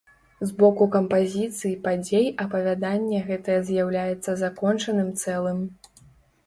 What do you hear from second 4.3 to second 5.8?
закончаным цэлым.